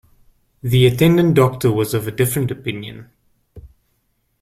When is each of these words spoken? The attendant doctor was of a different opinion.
The 0.63 0.87
attendant 0.87 1.35
doctor 1.35 1.71
was 1.71 1.93
of 1.93 2.07
a 2.07 2.11
different 2.11 2.49
opinion. 2.49 3.11